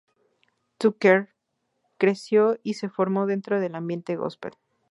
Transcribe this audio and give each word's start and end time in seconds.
Tucker 0.79 1.29
creció 1.99 2.57
y 2.63 2.73
se 2.73 2.89
formó 2.89 3.27
dentro 3.27 3.59
del 3.61 3.75
ambiente 3.75 4.15
gospel. 4.15 4.53